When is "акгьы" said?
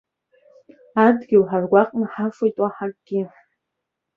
2.89-3.21